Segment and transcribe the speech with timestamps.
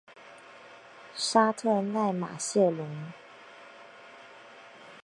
[1.13, 3.11] 沙特奈马谢龙。